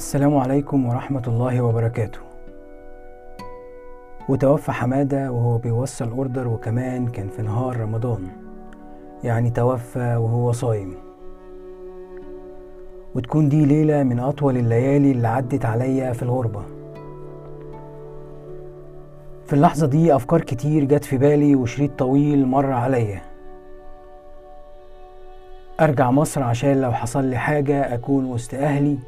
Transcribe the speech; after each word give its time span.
السلام 0.00 0.36
عليكم 0.36 0.86
ورحمة 0.86 1.22
الله 1.26 1.60
وبركاته. 1.60 2.18
وتوفى 4.28 4.72
حمادة 4.72 5.32
وهو 5.32 5.58
بيوصل 5.58 6.10
أوردر 6.10 6.48
وكمان 6.48 7.08
كان 7.08 7.28
في 7.28 7.42
نهار 7.42 7.76
رمضان. 7.76 8.28
يعني 9.24 9.50
توفى 9.50 10.16
وهو 10.16 10.52
صايم. 10.52 10.94
وتكون 13.14 13.48
دي 13.48 13.64
ليلة 13.64 14.02
من 14.02 14.18
أطول 14.18 14.56
الليالي 14.56 15.10
اللي 15.10 15.28
عدت 15.28 15.64
عليا 15.64 16.12
في 16.12 16.22
الغربة. 16.22 16.62
في 19.46 19.52
اللحظة 19.52 19.86
دي 19.86 20.16
أفكار 20.16 20.40
كتير 20.40 20.84
جت 20.84 21.04
في 21.04 21.18
بالي 21.18 21.56
وشريط 21.56 21.98
طويل 21.98 22.46
مر 22.46 22.72
عليا. 22.72 23.22
أرجع 25.80 26.10
مصر 26.10 26.42
عشان 26.42 26.80
لو 26.80 26.92
حصل 26.92 27.24
لي 27.24 27.36
حاجة 27.36 27.94
أكون 27.94 28.24
وسط 28.24 28.54
أهلي 28.54 28.98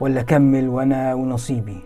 ولا 0.00 0.20
أكمل 0.20 0.68
وأنا 0.68 1.14
ونصيبي. 1.14 1.78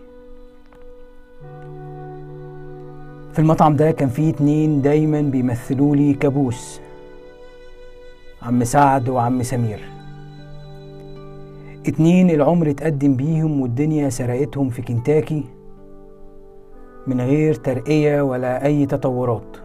في 3.33 3.39
المطعم 3.39 3.75
ده 3.75 3.91
كان 3.91 4.09
فيه 4.09 4.29
اتنين 4.29 4.81
دايما 4.81 5.21
بيمثلوا 5.21 5.95
لي 5.95 6.13
كابوس 6.13 6.79
عم 8.41 8.63
سعد 8.63 9.09
وعم 9.09 9.43
سمير. 9.43 9.79
اتنين 11.87 12.29
العمر 12.29 12.69
اتقدم 12.69 13.15
بيهم 13.15 13.61
والدنيا 13.61 14.09
سرقتهم 14.09 14.69
في 14.69 14.81
كنتاكي 14.81 15.43
من 17.07 17.21
غير 17.21 17.53
ترقية 17.53 18.21
ولا 18.21 18.65
أي 18.65 18.85
تطورات. 18.85 19.57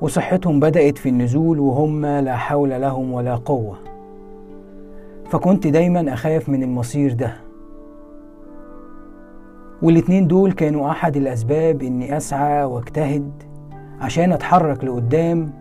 وصحتهم 0.00 0.60
بدأت 0.60 0.98
في 0.98 1.08
النزول 1.08 1.58
وهم 1.58 2.06
لا 2.06 2.36
حول 2.36 2.70
لهم 2.70 3.12
ولا 3.12 3.34
قوة. 3.36 3.95
فكنت 5.30 5.66
دايما 5.66 6.12
أخاف 6.12 6.48
من 6.48 6.62
المصير 6.62 7.12
ده. 7.12 7.36
والاتنين 9.82 10.26
دول 10.26 10.52
كانوا 10.52 10.90
أحد 10.90 11.16
الأسباب 11.16 11.82
إني 11.82 12.16
أسعى 12.16 12.64
وأجتهد 12.64 13.32
عشان 14.00 14.32
أتحرك 14.32 14.84
لقدام 14.84 15.52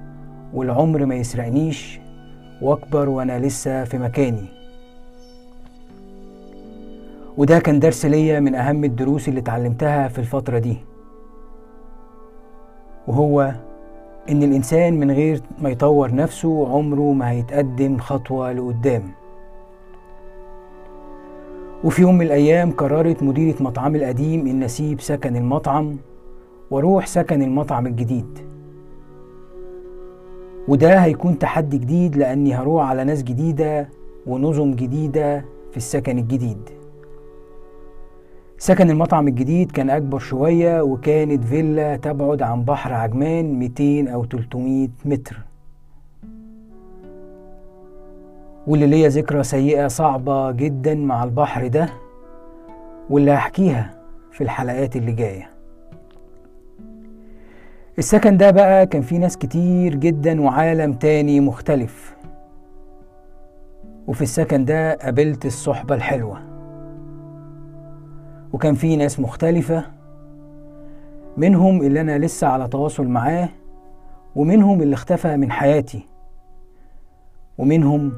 والعمر 0.54 1.06
ما 1.06 1.16
يسرقنيش 1.16 2.00
وأكبر 2.62 3.10
وأنا 3.10 3.40
لسه 3.40 3.84
في 3.84 3.98
مكاني. 3.98 4.46
وده 7.38 7.60
كان 7.60 7.80
درس 7.80 8.06
ليا 8.06 8.40
من 8.40 8.56
أهم 8.56 8.84
الدروس 8.84 9.28
اللي 9.30 9.40
اتعلمتها 9.40 10.08
في 10.08 10.20
الفترة 10.20 10.60
دي. 10.60 10.78
وهو 13.08 13.52
إن 14.30 14.44
الإنسان 14.44 15.00
من 15.00 15.12
غير 15.12 15.42
ما 15.62 15.70
يطور 15.70 16.16
نفسه 16.16 16.70
عمره 16.70 17.14
ما 17.14 17.30
هيتقدم 17.30 17.98
خطوة 17.98 18.52
لقدام. 18.52 19.04
وفي 21.86 22.02
يوم 22.02 22.17
من 22.17 22.25
الأيام 22.25 22.72
قررت 22.72 23.23
مديرة 23.23 23.64
مطعمي 23.64 23.97
القديم 23.97 24.47
إن 24.47 24.64
أسيب 24.64 25.02
سكن 25.02 25.36
المطعم 25.36 25.97
وأروح 26.72 27.08
سكن 27.08 27.41
المطعم 27.41 27.88
الجديد. 27.88 28.39
وده 30.67 31.00
هيكون 31.00 31.39
تحدي 31.39 31.78
جديد 31.78 32.16
لأني 32.16 32.56
هروح 32.56 32.89
على 32.89 33.03
ناس 33.03 33.23
جديدة 33.23 33.89
ونظم 34.28 34.72
جديدة 34.72 35.45
في 35.72 35.78
السكن 35.78 36.17
الجديد. 36.17 36.69
سكن 38.58 38.89
المطعم 38.89 39.28
الجديد 39.28 39.72
كان 39.72 39.89
أكبر 39.89 40.19
شوية 40.19 40.81
وكانت 40.81 41.44
فيلا 41.44 41.97
تبعد 41.97 42.41
عن 42.41 42.63
بحر 42.63 42.94
عجمان 42.94 43.59
200 43.59 44.08
أو 44.13 44.25
300 44.25 44.89
متر. 45.06 45.38
واللي 48.68 48.88
ليا 48.88 49.10
ذكرى 49.10 49.44
سيئة 49.44 49.88
صعبة 49.88 50.52
جدا 50.52 50.96
مع 50.96 51.24
البحر 51.24 51.68
ده 51.68 51.90
واللي 53.09 53.31
هحكيها 53.31 53.92
في 54.31 54.42
الحلقات 54.44 54.96
اللي 54.96 55.12
جاية. 55.12 55.50
السكن 57.98 58.38
ده 58.38 58.52
بقى 58.52 58.86
كان 58.86 59.02
فيه 59.02 59.18
ناس 59.18 59.38
كتير 59.38 59.96
جدا 59.96 60.42
وعالم 60.42 60.94
تاني 60.94 61.40
مختلف. 61.40 62.16
وفي 64.08 64.22
السكن 64.22 64.66
ده 64.66 64.94
قابلت 64.94 65.46
الصحبة 65.46 65.96
الحلوة. 65.96 66.40
وكان 68.54 68.74
فيه 68.75 68.98
ناس 68.98 69.20
مختلفة 69.20 69.86
منهم 71.38 71.81
اللي 71.81 72.02
أنا 72.02 72.18
لسه 72.18 72.48
على 72.48 72.68
تواصل 72.68 73.08
معاه 73.08 73.50
ومنهم 74.36 74.81
اللي 74.81 74.94
اختفى 74.94 75.38
من 75.38 75.52
حياتي 75.52 76.08
ومنهم 77.58 78.14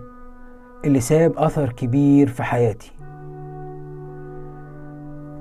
اللي 0.85 0.99
ساب 0.99 1.37
أثر 1.37 1.71
كبير 1.71 2.27
في 2.27 2.43
حياتي. 2.43 2.91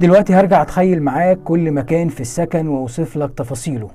دلوقتي 0.00 0.34
هرجع 0.34 0.62
أتخيل 0.62 1.02
معاك 1.02 1.38
كل 1.44 1.70
مكان 1.70 2.08
في 2.08 2.20
السكن 2.20 2.68
وأوصف 2.68 3.16
لك 3.16 3.30
تفاصيله. 3.34 3.90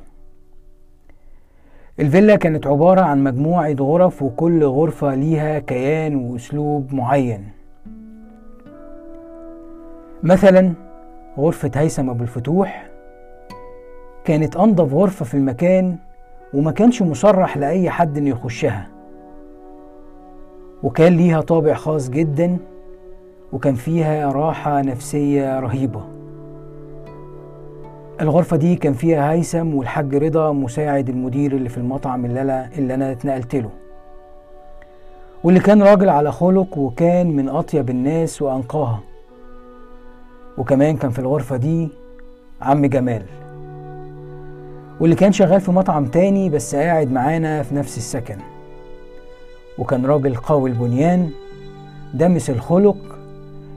الفيلا 2.00 2.35
كانت 2.35 2.68
عبارة 2.68 3.02
عن 3.02 3.24
مجموعة 3.24 3.75
غرف 3.79 4.22
وكل 4.24 4.63
غرفة 4.63 5.16
ليها 5.16 5.59
كيان 5.59 6.16
وأسلوب 6.16 6.94
معين. 6.94 7.50
مثلا 10.23 10.73
غرفة 11.38 11.72
هيثم 11.75 12.09
أبو 12.09 12.23
الفتوح 12.23 12.88
كانت 14.23 14.56
أنظف 14.56 14.94
غرفة 14.94 15.25
في 15.25 15.34
المكان 15.34 15.97
وما 16.53 16.72
كانش 16.72 17.02
مصرح 17.02 17.58
لأي 17.58 17.90
حد 17.90 18.18
إنه 18.18 18.29
يخشها. 18.29 18.91
وكان 20.84 21.18
ليها 21.18 21.42
طابع 21.42 21.74
خاص 21.74 22.09
جدا 22.09 22.58
وكان 23.53 23.75
فيها 23.75 24.31
راحة 24.31 24.81
نفسية 24.81 25.59
رهيبة. 25.59 26.02
الغرفة 28.22 28.58
دي 28.58 28.75
كان 28.75 28.94
فيها 28.94 29.31
هيثم 29.31 29.75
والحاج 29.75 30.16
رضا 30.16 30.52
مساعد 30.52 31.09
المدير 31.09 31.52
اللي 31.52 31.70
في 31.70 31.78
المطعم 31.78 32.25
اللي 32.25 32.41
أنا, 32.41 32.70
اللي 32.78 32.94
أنا 32.94 33.12
اتنقلت 33.12 33.56
له. 33.56 33.70
واللي 35.44 35.59
كان 35.59 35.84
راجل 35.84 36.09
على 36.09 36.31
خلق 36.31 36.78
وكان 36.78 37.36
من 37.36 37.50
أطيب 37.50 37.90
الناس 37.90 38.41
وأنقاها. 38.41 39.00
وكمان 40.58 40.97
كان 40.97 41.12
في 41.12 41.20
الغرفة 41.20 41.58
دي 41.58 41.90
عم 42.62 42.86
جمال. 42.86 43.24
واللي 45.00 45.16
كان 45.16 45.31
شغال 45.31 45.62
في 45.62 45.72
مطعم 45.72 46.06
تاني 46.06 46.50
بس 46.50 46.75
قاعد 46.75 47.12
معانا 47.12 47.64
في 47.64 47.75
نفس 47.75 47.97
السكن. 47.97 48.38
وكان 49.81 50.06
راجل 50.06 50.36
قوي 50.36 50.69
البنيان 50.69 51.30
دمس 52.14 52.50
الخلق 52.50 52.97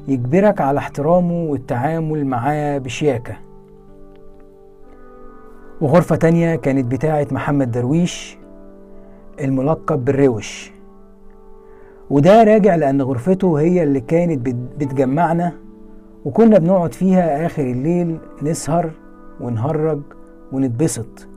يجبرك 0.09 0.61
على 0.61 0.79
احترامه 0.79 1.45
والتعامل 1.45 2.27
معاه 2.27 2.79
بشياكة. 2.79 3.37
وغرفة 5.81 6.17
تانية 6.17 6.57
كانت 6.57 6.93
بتاعة 6.93 7.27
محمد 7.31 7.71
درويش 7.71 8.39
الملقب 9.41 10.05
بالروش. 10.05 10.73
وده 12.11 12.45
راجع 12.45 12.75
لأن 12.75 13.03
غرفته 13.03 13.61
هي 13.61 13.83
اللي 13.83 14.01
كانت 14.01 14.49
بتجمعنا 14.79 15.53
وكنا 16.25 16.59
بنقعد 16.59 16.93
فيها 16.95 17.47
آخر 17.47 17.63
الليل 17.63 18.19
نسهر 18.43 18.91
ونهرج 19.41 20.01
ونتبسط 20.53 21.29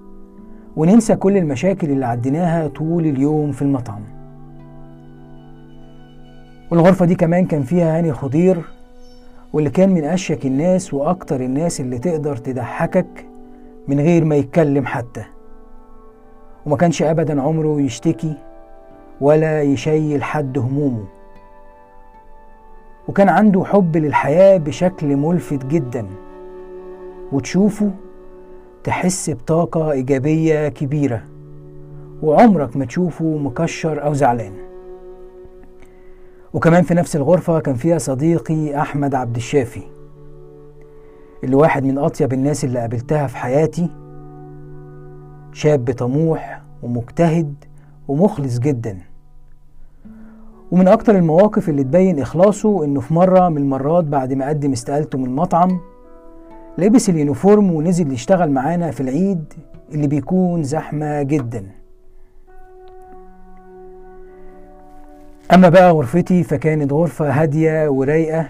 وننسى 0.75 1.15
كل 1.15 1.37
المشاكل 1.37 1.89
اللي 1.89 2.05
عديناها 2.05 2.67
طول 2.67 3.05
اليوم 3.05 3.51
في 3.51 3.61
المطعم. 3.61 4.16
والغرفة 6.71 7.05
دي 7.05 7.15
كمان 7.15 7.45
كان 7.45 7.63
فيها 7.63 7.97
هاني 7.97 8.13
خضير 8.13 8.61
واللي 9.53 9.69
كان 9.69 9.89
من 9.89 10.03
أشيك 10.03 10.45
الناس 10.45 10.93
وأكتر 10.93 11.41
الناس 11.41 11.81
اللي 11.81 11.97
تقدر 11.97 12.35
تضحكك 12.37 13.25
من 13.87 13.99
غير 13.99 14.25
ما 14.25 14.35
يتكلم 14.35 14.85
حتى. 14.85 15.23
وما 16.65 16.77
كانش 16.77 17.01
أبدا 17.01 17.41
عمره 17.41 17.81
يشتكي 17.81 18.33
ولا 19.21 19.61
يشيل 19.61 20.23
حد 20.23 20.57
همومه. 20.57 21.05
وكان 23.07 23.29
عنده 23.29 23.63
حب 23.63 23.97
للحياة 23.97 24.57
بشكل 24.57 25.15
ملفت 25.15 25.65
جدا. 25.65 26.05
وتشوفه 27.31 27.91
تحس 28.83 29.29
بطاقة 29.29 29.91
إيجابية 29.91 30.69
كبيرة. 30.69 31.23
وعمرك 32.23 32.77
ما 32.77 32.85
تشوفه 32.85 33.25
مكشر 33.25 34.05
أو 34.05 34.13
زعلان. 34.13 34.66
وكمان 36.53 36.83
في 36.83 36.93
نفس 36.93 37.15
الغرفة 37.15 37.59
كان 37.59 37.75
فيها 37.75 37.97
صديقي 37.97 38.81
أحمد 38.81 39.15
عبد 39.15 39.35
الشافي 39.35 39.81
اللي 41.43 41.55
واحد 41.55 41.83
من 41.83 41.97
أطيب 41.97 42.33
الناس 42.33 42.63
اللي 42.65 42.79
قابلتها 42.79 43.27
في 43.27 43.37
حياتي 43.37 43.89
شاب 45.51 45.91
طموح 45.91 46.61
ومجتهد 46.83 47.55
ومخلص 48.07 48.59
جدا. 48.59 48.97
ومن 50.71 50.87
أكتر 50.87 51.15
المواقف 51.15 51.69
اللي 51.69 51.83
تبين 51.83 52.19
إخلاصه 52.19 52.83
إنه 52.85 52.99
في 52.99 53.13
مرة 53.13 53.49
من 53.49 53.57
المرات 53.57 54.03
بعد 54.03 54.33
ما 54.33 54.49
قدم 54.49 54.71
استقالته 54.71 55.17
من 55.17 55.25
المطعم 55.25 55.79
لبس 56.77 57.09
اليونيفورم 57.09 57.71
ونزل 57.71 58.11
يشتغل 58.11 58.51
معانا 58.51 58.91
في 58.91 59.01
العيد 59.01 59.53
اللي 59.93 60.07
بيكون 60.07 60.63
زحمة 60.63 61.21
جدا. 61.23 61.63
أما 65.53 65.69
بقى 65.69 65.91
غرفتي 65.91 66.43
فكانت 66.43 66.93
غرفة 66.93 67.29
هادية 67.41 67.89
ورايقة 67.89 68.49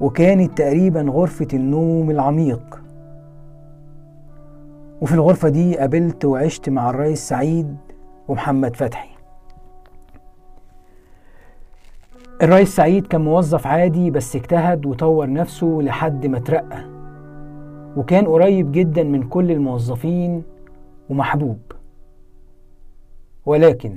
وكانت 0.00 0.58
تقريبا 0.58 1.02
غرفة 1.02 1.48
النوم 1.52 2.10
العميق. 2.10 2.80
وفي 5.00 5.14
الغرفة 5.14 5.48
دي 5.48 5.78
قابلت 5.78 6.24
وعشت 6.24 6.68
مع 6.68 6.90
الرئيس 6.90 7.28
سعيد 7.28 7.76
ومحمد 8.28 8.76
فتحي. 8.76 9.08
الرئيس 12.42 12.76
سعيد 12.76 13.06
كان 13.06 13.20
موظف 13.20 13.66
عادي 13.66 14.10
بس 14.10 14.36
اجتهد 14.36 14.86
وطور 14.86 15.32
نفسه 15.32 15.78
لحد 15.82 16.26
ما 16.26 16.38
ترقى 16.38 16.84
وكان 17.96 18.26
قريب 18.26 18.72
جدا 18.72 19.02
من 19.02 19.22
كل 19.28 19.50
الموظفين 19.50 20.42
ومحبوب. 21.10 21.58
ولكن 23.46 23.96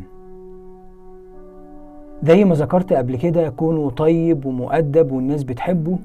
زي 2.23 2.43
ما 2.45 2.55
ذكرت 2.55 2.93
قبل 2.93 3.15
كده 3.15 3.49
كونه 3.49 3.89
طيب 3.89 4.45
ومؤدب 4.45 5.11
والناس 5.11 5.43
بتحبه 5.43 5.99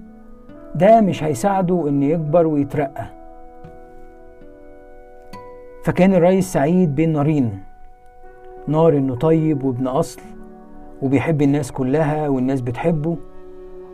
ده 0.74 1.00
مش 1.00 1.24
هيساعده 1.24 1.88
انه 1.88 2.06
يكبر 2.06 2.46
ويترقى. 2.46 3.04
فكان 5.84 6.14
الرئيس 6.14 6.52
سعيد 6.52 6.94
بين 6.94 7.12
نارين 7.12 7.58
نار 8.68 8.92
إنه 8.98 9.14
طيب 9.14 9.64
وابن 9.64 9.86
أصل 9.86 10.20
وبيحب 11.02 11.42
الناس 11.42 11.72
كلها 11.72 12.28
والناس 12.28 12.60
بتحبه 12.60 13.16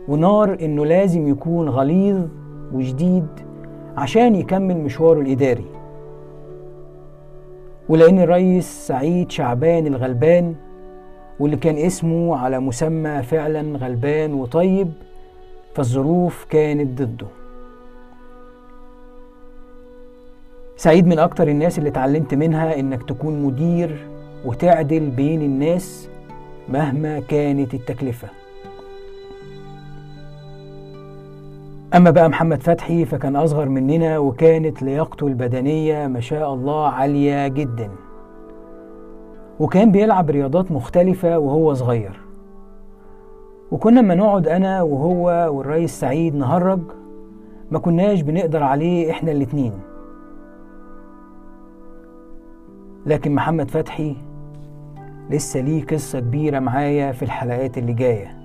ونار 0.07 0.57
إنه 0.61 0.85
لازم 0.85 1.27
يكون 1.27 1.69
غليظ 1.69 2.27
وشديد 2.73 3.27
عشان 3.97 4.35
يكمل 4.35 4.77
مشواره 4.77 5.19
الإداري. 5.21 5.65
ولأن 7.89 8.19
الرئيس 8.19 8.87
سعيد 8.87 9.31
شعبان 9.31 9.87
الغلبان 9.87 10.55
واللي 11.41 11.57
كان 11.57 11.77
اسمه 11.77 12.37
على 12.37 12.59
مسمى 12.59 13.23
فعلا 13.23 13.77
غلبان 13.77 14.33
وطيب 14.33 14.91
فالظروف 15.75 16.45
كانت 16.49 17.01
ضده. 17.01 17.27
سعيد 20.77 21.07
من 21.07 21.19
أكتر 21.19 21.47
الناس 21.47 21.77
اللي 21.77 21.89
اتعلمت 21.89 22.33
منها 22.33 22.79
إنك 22.79 23.03
تكون 23.03 23.41
مدير 23.41 24.07
وتعدل 24.45 25.09
بين 25.09 25.41
الناس 25.41 26.09
مهما 26.69 27.19
كانت 27.19 27.73
التكلفة. 27.73 28.27
أما 31.95 32.11
بقى 32.11 32.29
محمد 32.29 32.63
فتحي 32.63 33.05
فكان 33.05 33.35
أصغر 33.35 33.69
مننا 33.69 34.17
وكانت 34.17 34.81
لياقته 34.83 35.27
البدنية 35.27 36.07
ما 36.07 36.19
شاء 36.19 36.53
الله 36.53 36.87
عالية 36.87 37.47
جدا. 37.47 37.89
وكان 39.61 39.91
بيلعب 39.91 40.29
رياضات 40.29 40.71
مختلفة 40.71 41.39
وهو 41.39 41.73
صغير. 41.73 42.19
وكنا 43.71 44.01
ما 44.01 44.15
نقعد 44.15 44.47
أنا 44.47 44.81
وهو 44.81 45.49
والريس 45.57 45.99
سعيد 45.99 46.35
نهرج 46.35 46.79
ما 47.71 47.79
كناش 47.79 48.21
بنقدر 48.21 48.63
عليه 48.63 49.11
إحنا 49.11 49.31
الاتنين. 49.31 49.73
لكن 53.05 53.35
محمد 53.35 53.71
فتحي 53.71 54.15
لسه 55.29 55.59
ليه 55.59 55.85
قصة 55.85 56.19
كبيرة 56.19 56.59
معايا 56.59 57.11
في 57.11 57.23
الحلقات 57.23 57.77
اللي 57.77 57.93
جاية. 57.93 58.37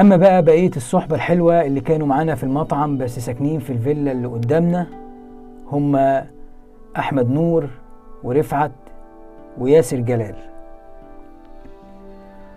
أما 0.00 0.16
بقى 0.16 0.42
بقية 0.42 0.70
الصحبة 0.76 1.16
الحلوة 1.16 1.60
اللي 1.62 1.80
كانوا 1.80 2.06
معانا 2.06 2.34
في 2.34 2.44
المطعم 2.44 2.98
بس 2.98 3.18
ساكنين 3.18 3.60
في 3.60 3.72
الفيلا 3.72 4.12
اللي 4.12 4.28
قدامنا 4.28 4.86
هما 5.72 6.26
أحمد 6.98 7.30
نور 7.30 7.68
ورفعت 8.24 8.72
وياسر 9.58 9.96
جلال. 9.96 10.34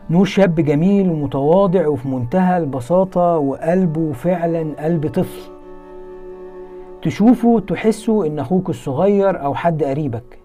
نور 0.09 0.25
شاب 0.25 0.55
جميل 0.55 1.09
ومتواضع 1.09 1.87
وفي 1.87 2.07
منتهى 2.07 2.57
البساطة 2.57 3.37
وقلبه 3.37 4.11
فعلا 4.11 4.73
قلب 4.79 5.07
طفل. 5.07 5.51
تشوفه 7.01 7.59
تحسه 7.59 8.27
إن 8.27 8.39
أخوك 8.39 8.69
الصغير 8.69 9.43
أو 9.43 9.55
حد 9.55 9.83
قريبك 9.83 10.39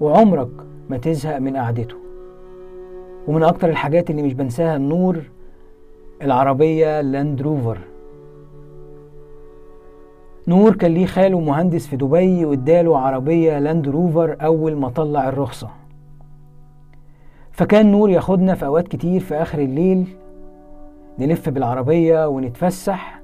وعمرك 0.00 0.50
ما 0.90 0.96
تزهق 0.96 1.38
من 1.38 1.56
قعدته. 1.56 1.96
ومن 3.28 3.42
أكتر 3.42 3.68
الحاجات 3.68 4.10
اللي 4.10 4.22
مش 4.22 4.34
بنساها 4.34 4.76
النور 4.76 5.22
العربية 6.22 7.00
لاند 7.00 7.42
روفر 7.42 7.78
نور 10.48 10.74
كان 10.74 10.94
ليه 10.94 11.06
خاله 11.06 11.40
مهندس 11.40 11.86
في 11.86 11.96
دبي 11.96 12.44
واداله 12.44 12.98
عربية 12.98 13.58
لاند 13.58 13.88
روفر 13.88 14.36
أول 14.40 14.76
ما 14.76 14.88
طلع 14.88 15.28
الرخصة. 15.28 15.68
فكان 17.52 17.92
نور 17.92 18.10
ياخدنا 18.10 18.54
في 18.54 18.66
أوقات 18.66 18.88
كتير 18.88 19.20
في 19.20 19.34
آخر 19.34 19.58
الليل 19.58 20.16
نلف 21.18 21.48
بالعربية 21.48 22.28
ونتفسح. 22.28 23.22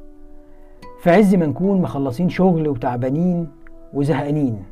في 1.01 1.11
عز 1.11 1.35
ما 1.35 1.47
نكون 1.47 1.83
مخلصين 1.83 2.29
شغل 2.29 2.69
وتعبانين 2.69 3.49
وزهقانين. 3.95 4.63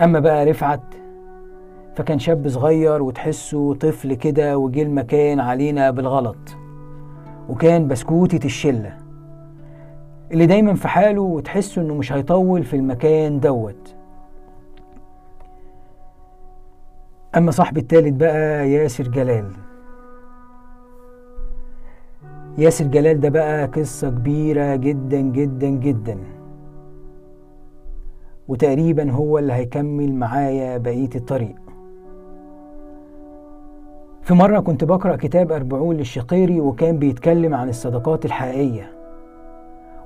أما 0.00 0.20
بقى 0.20 0.44
رفعت 0.44 0.94
فكان 1.94 2.18
شاب 2.18 2.48
صغير 2.48 3.02
وتحسه 3.02 3.74
طفل 3.74 4.14
كده 4.14 4.58
وجه 4.58 4.82
المكان 4.82 5.40
علينا 5.40 5.90
بالغلط 5.90 6.56
وكان 7.48 7.88
بسكوتة 7.88 8.46
الشلة. 8.46 8.99
اللي 10.32 10.46
دايما 10.46 10.74
في 10.74 10.88
حاله 10.88 11.22
وتحسه 11.22 11.82
إنه 11.82 11.94
مش 11.94 12.12
هيطول 12.12 12.64
في 12.64 12.76
المكان 12.76 13.40
دوت. 13.40 13.94
أما 17.36 17.50
صاحبي 17.50 17.80
التالت 17.80 18.14
بقى 18.14 18.70
ياسر 18.70 19.08
جلال. 19.08 19.50
ياسر 22.58 22.84
جلال 22.84 23.20
ده 23.20 23.28
بقى 23.28 23.66
قصة 23.66 24.10
كبيرة 24.10 24.76
جدا 24.76 25.20
جدا 25.20 25.68
جدا. 25.68 26.18
وتقريبا 28.48 29.10
هو 29.10 29.38
اللي 29.38 29.52
هيكمل 29.52 30.12
معايا 30.14 30.78
بقية 30.78 31.10
الطريق. 31.14 31.56
في 34.22 34.34
مرة 34.34 34.60
كنت 34.60 34.84
بقرأ 34.84 35.16
كتاب 35.16 35.52
أربعون 35.52 35.96
للشقيري 35.96 36.60
وكان 36.60 36.98
بيتكلم 36.98 37.54
عن 37.54 37.68
الصداقات 37.68 38.24
الحقيقية. 38.24 38.99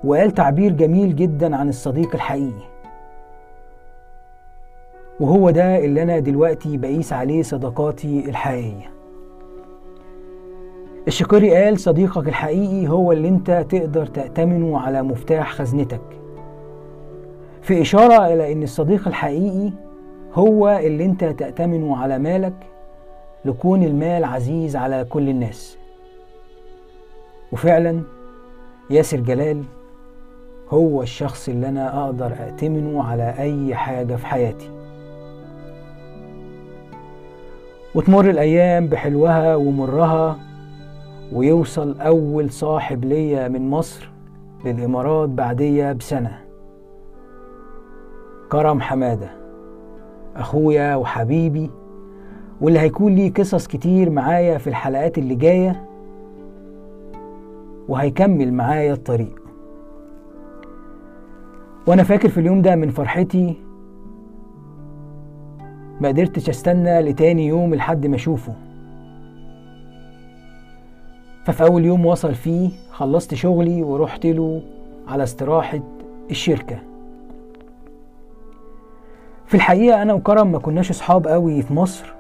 وقال 0.05 0.31
تعبير 0.31 0.73
جميل 0.73 1.17
جدا 1.17 1.57
عن 1.57 1.69
الصديق 1.69 2.15
الحقيقي. 2.15 2.75
وهو 5.21 5.51
ده 5.51 5.85
اللي 5.85 6.03
أنا 6.03 6.19
دلوقتي 6.19 6.77
بقيس 6.77 7.13
عليه 7.13 7.43
صداقاتي 7.43 8.25
الحقيقية. 8.29 8.91
الشقيري 11.09 11.55
قال 11.55 11.79
صديقك 11.81 12.29
الحقيقي 12.29 12.89
هو 12.89 13.13
اللي 13.13 13.29
أنت 13.29 13.67
تقدر 13.71 14.07
تأتمنه 14.07 14.81
على 14.81 15.03
مفتاح 15.03 15.53
خزنتك. 15.53 16.01
في 17.63 17.81
إشارة 17.81 18.27
إلى 18.33 18.53
أن 18.53 18.63
الصديق 18.63 19.09
الحقيقي 19.09 19.73
هو 20.35 20.69
اللي 20.69 21.05
أنت 21.05 21.25
تأتمنه 21.25 21.97
على 21.97 22.19
مالك 22.19 22.55
لكون 23.45 23.83
المال 23.83 24.25
عزيز 24.25 24.77
على 24.77 25.05
كل 25.05 25.29
الناس. 25.29 25.79
وفعلا 27.53 28.03
ياسر 28.91 29.21
جلال 29.21 29.63
هو 30.71 31.03
الشخص 31.03 31.49
اللي 31.49 31.69
أنا 31.69 32.05
أقدر 32.05 32.33
ائتمنه 32.33 33.03
على 33.05 33.35
أي 33.39 33.75
حاجة 33.75 34.17
في 34.17 34.27
حياتي. 34.27 34.71
وتمر 37.95 38.31
الأيام 38.31 38.87
بحلوها 38.87 39.57
ومرها 39.57 40.39
ويوصل 41.33 42.01
أول 42.01 42.51
صاحب 42.51 43.05
ليا 43.05 43.49
من 43.49 43.71
مصر 43.71 44.11
للإمارات 44.65 45.29
بعدية 45.29 45.93
بسنة. 45.93 46.39
كرم 48.53 48.81
حمادة 48.81 49.31
أخويا 50.37 50.97
وحبيبي 50.97 51.71
واللي 52.61 52.79
هيكون 52.81 53.15
ليه 53.15 53.33
قصص 53.33 53.67
كتير 53.67 54.11
معايا 54.11 54.59
في 54.59 54.67
الحلقات 54.67 55.19
اللي 55.19 55.35
جاية 55.35 55.85
وهيكمل 57.89 58.53
معايا 58.53 58.93
الطريق. 58.93 59.44
وأنا 61.87 62.03
فاكر 62.03 62.29
في 62.29 62.41
اليوم 62.41 62.63
ده 62.63 62.77
من 62.77 62.91
فرحتي 62.91 63.55
ما 66.01 66.09
قدرتش 66.09 66.49
أستنى 66.49 67.01
لتاني 67.01 67.47
يوم 67.47 67.75
لحد 67.75 68.07
ما 68.07 68.17
أشوفه. 68.17 68.55
ففي 71.45 71.63
أول 71.65 71.85
يوم 71.85 72.07
وصل 72.07 72.35
فيه 72.35 72.71
خلصت 72.91 73.35
شغلي 73.35 73.83
ورحت 73.83 74.27
له 74.27 74.63
على 75.09 75.23
استراحة 75.23 75.81
الشركة. 76.31 76.79
في 79.47 79.55
الحقيقة 79.55 80.03
أنا 80.03 80.13
وكرم 80.13 80.53
ما 80.53 80.59
كناش 80.59 80.91
أصحاب 80.91 81.27
قوي 81.27 81.63
في 81.63 81.75
مصر. 81.75 82.15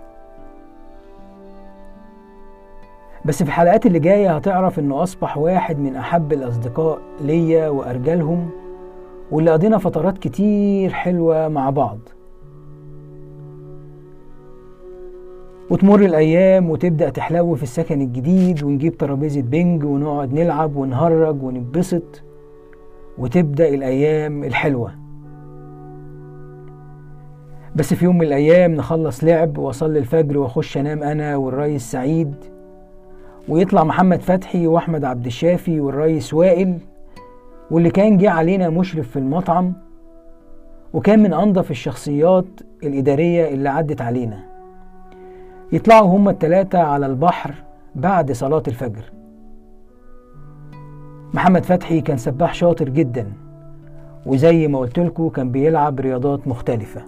بس 3.25 3.42
في 3.42 3.49
الحلقات 3.49 3.87
اللي 3.87 3.99
جاية 3.99 4.37
هتعرف 4.37 4.78
إنه 4.78 5.02
أصبح 5.02 5.38
واحد 5.38 5.78
من 5.78 5.97
أحب 5.97 6.33
الأصدقاء 6.33 6.99
ليا 7.21 7.68
وأرجلهم 7.68 8.50
واللي 9.31 9.50
قضينا 9.50 9.78
فترات 9.78 10.19
كتير 10.19 10.90
حلوة 10.90 11.49
مع 11.49 11.71
بعض. 11.71 11.99
وتمر 15.71 16.00
الأيام 16.00 16.71
وتبدأ 16.71 17.11
تحلو 17.11 17.54
في 17.54 17.62
السكن 17.62 18.00
الجديد 18.00 18.62
ونجيب 18.62 18.97
ترابيزة 18.97 19.40
بنج 19.40 19.85
ونقعد 19.85 20.33
نلعب 20.33 20.76
ونهرج 20.76 21.43
وننبسط 21.43 22.23
وتبدأ 23.19 23.69
الأيام 23.69 24.45
الحلوة. 24.45 24.93
بس 27.76 27.95
في 27.95 28.04
يوم 28.04 28.19
من 28.19 28.26
الأيام 28.26 28.75
نخلص 28.75 29.25
لعب 29.25 29.59
وأصلي 29.59 29.99
الفجر 29.99 30.38
وأخش 30.38 30.76
أنام 30.78 31.02
أنا 31.02 31.37
والريس 31.37 31.90
سعيد 31.90 32.35
ويطلع 33.49 33.85
محمد 33.85 34.21
فتحي 34.21 34.66
وأحمد 34.66 35.04
عبد 35.04 35.26
الشافي 35.26 35.81
والريس 35.81 36.35
وائل 36.35 36.78
واللي 37.75 37.90
كان 37.90 38.19
جه 38.19 38.31
علينا 38.31 38.69
مشرف 38.69 39.11
في 39.11 39.19
المطعم 39.19 39.73
وكان 40.93 41.23
من 41.23 41.33
أنظف 41.33 41.71
الشخصيات 41.71 42.45
الإدارية 42.83 43.49
اللي 43.49 43.69
عدت 43.69 44.00
علينا. 44.00 44.45
يطلعوا 45.73 46.16
هما 46.16 46.31
التلاتة 46.31 46.78
على 46.78 47.07
البحر 47.07 47.54
بعد 47.95 48.33
صلاة 48.33 48.62
الفجر. 48.69 49.12
محمد 51.35 51.64
فتحي 51.64 52.00
كان 52.00 52.16
سباح 52.16 52.54
شاطر 52.54 52.88
جدا 52.88 53.33
وزي 54.26 54.69
ما 54.69 54.78
قلت 54.78 54.99
لكم 54.99 55.28
كان 55.28 55.50
بيلعب 55.50 56.00
رياضات 56.00 56.49
مختلفة. 56.49 57.02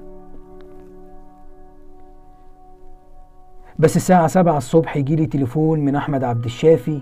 بس 3.78 3.96
الساعة 3.96 4.26
سبعة 4.26 4.56
الصبح 4.56 4.96
يجيلي 4.96 5.26
تليفون 5.26 5.80
من 5.80 5.96
أحمد 5.96 6.24
عبد 6.24 6.44
الشافي 6.44 7.00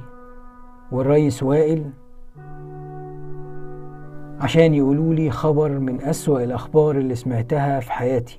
والريس 0.92 1.42
وائل 1.42 1.90
عشان 4.40 4.74
يقولوا 4.74 5.14
لي 5.14 5.30
خبر 5.30 5.68
من 5.78 6.00
أسوأ 6.00 6.44
الأخبار 6.44 6.96
اللي 6.98 7.14
سمعتها 7.14 7.80
في 7.80 7.92
حياتي 7.92 8.38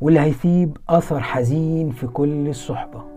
واللي 0.00 0.20
هيسيب 0.20 0.76
أثر 0.88 1.20
حزين 1.20 1.90
في 1.90 2.06
كل 2.06 2.48
الصحبة. 2.48 3.11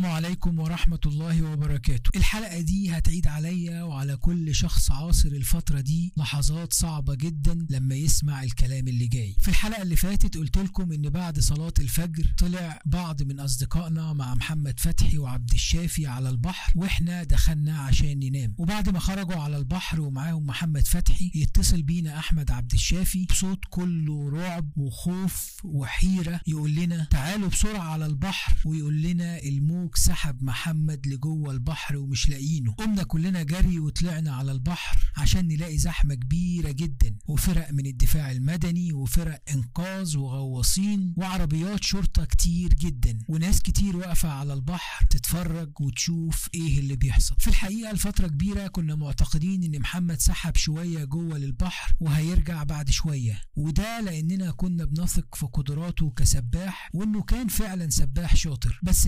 السلام 0.00 0.16
عليكم 0.16 0.58
ورحمة 0.58 1.00
الله 1.06 1.42
وبركاته. 1.42 2.10
الحلقة 2.16 2.60
دي 2.60 2.90
هتعيد 2.90 3.26
عليا 3.26 3.82
وعلى 3.82 4.16
كل 4.16 4.54
شخص 4.54 4.90
عاصر 4.90 5.28
الفترة 5.28 5.80
دي 5.80 6.12
لحظات 6.16 6.72
صعبة 6.72 7.14
جدا 7.14 7.66
لما 7.70 7.94
يسمع 7.94 8.42
الكلام 8.42 8.88
اللي 8.88 9.06
جاي. 9.06 9.36
في 9.40 9.48
الحلقة 9.48 9.82
اللي 9.82 9.96
فاتت 9.96 10.36
قلت 10.36 10.58
لكم 10.58 10.92
إن 10.92 11.10
بعد 11.10 11.38
صلاة 11.38 11.72
الفجر 11.78 12.34
طلع 12.38 12.80
بعض 12.86 13.22
من 13.22 13.40
أصدقائنا 13.40 14.12
مع 14.12 14.34
محمد 14.34 14.80
فتحي 14.80 15.18
وعبد 15.18 15.52
الشافي 15.52 16.06
على 16.06 16.28
البحر 16.28 16.72
وإحنا 16.76 17.24
دخلنا 17.24 17.78
عشان 17.78 18.18
ننام. 18.18 18.54
وبعد 18.58 18.88
ما 18.88 18.98
خرجوا 18.98 19.40
على 19.42 19.56
البحر 19.56 20.00
ومعاهم 20.00 20.46
محمد 20.46 20.86
فتحي 20.86 21.30
يتصل 21.34 21.82
بينا 21.82 22.18
أحمد 22.18 22.50
عبد 22.50 22.72
الشافي 22.72 23.24
بصوت 23.24 23.64
كله 23.70 24.30
رعب 24.30 24.70
وخوف 24.76 25.56
وحيرة 25.64 26.40
يقول 26.46 26.74
لنا 26.74 27.04
تعالوا 27.10 27.48
بسرعة 27.48 27.82
على 27.82 28.06
البحر 28.06 28.56
ويقول 28.64 29.02
لنا 29.02 29.42
الموج 29.42 29.89
سحب 29.96 30.42
محمد 30.42 31.06
لجوه 31.06 31.50
البحر 31.50 31.96
ومش 31.96 32.28
لاقيينه. 32.28 32.72
قمنا 32.72 33.02
كلنا 33.02 33.42
جري 33.42 33.78
وطلعنا 33.78 34.32
على 34.34 34.52
البحر 34.52 35.12
عشان 35.16 35.48
نلاقي 35.48 35.78
زحمة 35.78 36.14
كبيرة 36.14 36.70
جدا 36.70 37.16
وفرق 37.26 37.70
من 37.72 37.86
الدفاع 37.86 38.30
المدني 38.30 38.92
وفرق 38.92 39.42
إنقاذ 39.50 40.16
وغواصين 40.16 41.14
وعربيات 41.16 41.84
شرطة 41.84 42.24
كتير 42.24 42.74
جدا 42.74 43.18
وناس 43.28 43.62
كتير 43.62 43.96
واقفة 43.96 44.28
على 44.28 44.52
البحر 44.52 45.06
تتفرج 45.06 45.80
وتشوف 45.80 46.48
إيه 46.54 46.78
اللي 46.78 46.96
بيحصل. 46.96 47.36
في 47.38 47.48
الحقيقة 47.48 47.92
لفترة 47.92 48.26
كبيرة 48.28 48.66
كنا 48.66 48.94
معتقدين 48.94 49.62
إن 49.64 49.80
محمد 49.80 50.20
سحب 50.20 50.56
شوية 50.56 51.04
جوه 51.04 51.38
للبحر 51.38 51.94
وهيرجع 52.00 52.62
بعد 52.62 52.90
شوية 52.90 53.40
وده 53.56 54.00
لأننا 54.00 54.50
كنا 54.50 54.84
بنثق 54.84 55.34
في 55.34 55.46
قدراته 55.46 56.10
كسباح 56.16 56.90
وإنه 56.94 57.22
كان 57.22 57.48
فعلا 57.48 57.90
سباح 57.90 58.36
شاطر. 58.36 58.80
بس 58.82 59.06